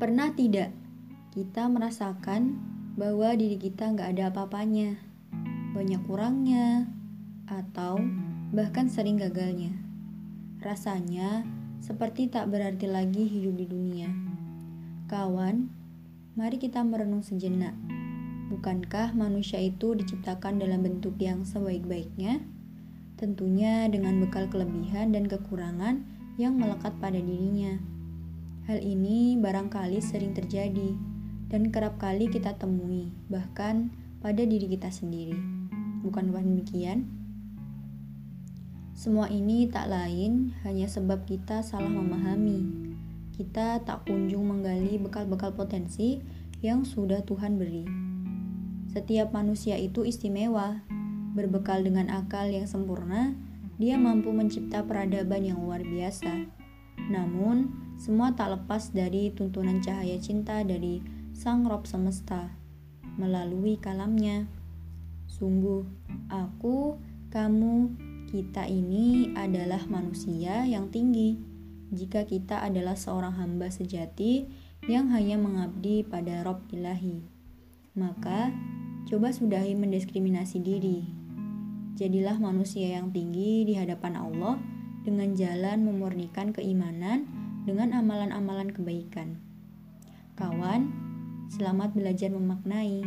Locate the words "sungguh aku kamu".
65.28-67.92